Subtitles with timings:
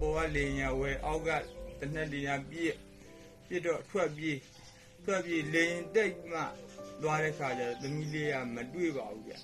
[0.00, 1.28] ပေါ်ကလေညာဝဲအောက်က
[1.80, 2.74] တနက်လေညာပြည့်
[3.48, 4.38] ပြည့်တော့ထွက်ပြေး
[5.04, 6.40] ထွက်ပြေးလေရင်တိတ်မှ
[7.02, 9.34] သွားတဲ့ခါကျတော့သမီးလေးကမတွေ့ပါဘူးဗျ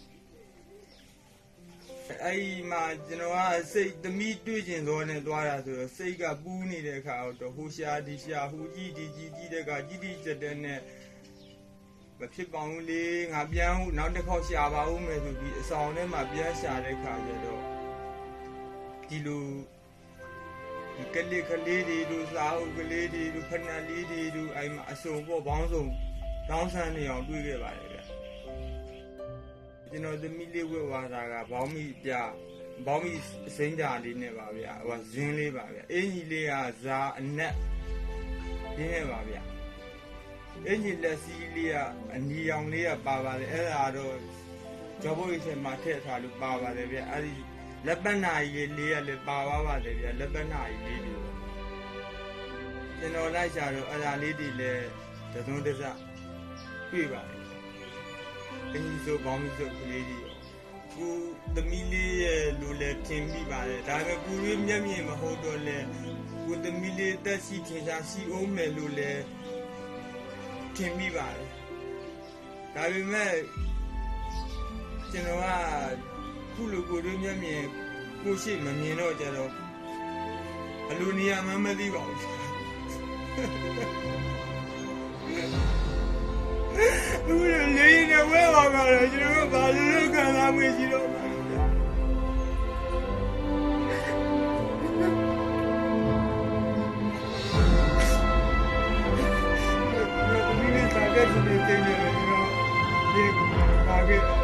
[2.22, 10.80] အဲ့ဒီမှာကျွန်တော်ကစိတ်သမီးတွေ့ကျင်သောနဲ့သွားတာဆိုတော့စိတ်ကပူးနေတဲ့ခါတော့ဟိုရှာဒီရှာဟိုကြီးဒီကြီးကြီးတဲ့ကကြီးကြီးကျက်တဲ့နဲ့
[12.18, 17.62] မဖြစ်ပါဘူးလေငါပြန်ဟုနောက်တစ်ခေါက်ရှာပါဦးမယ်ဆိုပြီးအဆောင်ထဲမှာပြန်ရှာတဲ့ခါကျတော့
[19.08, 19.44] ဒီလို
[20.96, 25.84] ဒီကလေးကလေးတွေတို့စားအုပ်ကလေးတွေတို့ဖဏလေးတွေတို့အဲ့မှာအစုံပေါ့ဘောင်းစုံ
[26.48, 27.98] တောင်းဆန်းနေအောင်တွေ့ခဲ့ပါတယ်ဗျ
[29.90, 32.10] ကျွန်တော်သမီးလေးဝက်ဝါတာကဘောင်းမီပြ
[32.86, 33.12] ဘောင်းမီ
[33.56, 36.52] စိမ့်ကြလေးနဲ့ပါဗျဟိုဇင်းလေးပါဗျအင်ကြီးလေးက
[36.84, 37.54] ဇာအနက်
[38.78, 39.36] ရင်းနဲ့ပါဗျ
[40.66, 41.76] အင်ကြီးလက်စီးလေးက
[42.14, 44.16] အနီရောင်လေးကပါပါတယ်အဲ့ဒါတော့
[45.02, 47.34] ဂျော်ဘိုရေးထဲမှာထည့်ထားလို့ပါပါတယ်ဗျအဲ့ဒီ
[47.86, 51.16] လက်ပတ်နာကြီးလေးကလည်းပါသွားပါတယ်ဗျလက်ပတ်နာကြီးလေးတွေ
[52.98, 54.86] ကျွန်တော်လိုက်ရှာတော့အဲ့ဒါလေးတွေလည်း
[55.32, 55.82] သသွန်းတစ
[56.90, 57.42] တွေ့ပါတယ်
[58.72, 60.34] အင်းဆိုကောင်းပြီဆိုကလေးတွေရော
[60.94, 61.14] ကို
[61.54, 65.78] သမီးလေးရဲ့လူလည်းထင်မိပါတယ်ဒါပေမဲ့ကိုရွေးမျက်မြင်မဟုတ်တော့လဲ
[66.46, 69.22] ကိုသမီးလေးတက်ရှိထင်ရှားရှိအောင်မယ်လို့လည်း
[70.76, 71.48] ထင်မိပါတယ်
[72.74, 73.34] ဒါပေမဲ့
[75.12, 75.46] ကျွန်တော်က
[76.54, 77.62] ခုလိုကိုရွေးမျက်မြင်
[78.22, 79.50] ကိုရှိမမြင်တော့ကြတော့
[80.90, 82.18] အလိုနေရာမှမသိပါဘူး
[87.26, 91.38] ဘူးလေလေးနဲ့ဝဲပါပါလေကျွန်တော်ကဘာလို့ခံစားမှုရှိတော့မှာလဲ
[100.58, 102.48] ဒီနေ့စားတဲ့ဒီနေ့တင်နေတယ်ကျွန်တော်
[103.12, 103.24] ဒီ
[103.88, 104.43] ပါခဲ့